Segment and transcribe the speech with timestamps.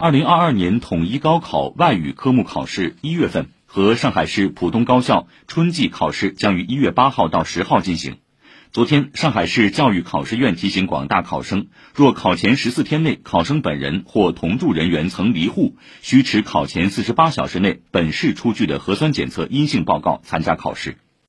[0.00, 8.18] 二零二二年统一高考外语科目考试一月份和上海市普通高校春季考试将于一月八号到十号进行。
[8.70, 20.96] 昨天上海市教育考试院提醒广大考生若考前十四天内考生本人或同住人员曾离沪需持考前四十八小时内本市出具的核酸检测阴性报告参加考试。